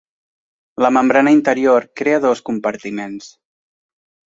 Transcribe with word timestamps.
La 0.83 0.91
membrana 0.97 1.35
interior 1.37 1.87
crea 2.03 2.25
dos 2.27 2.45
compartiments. 2.51 3.33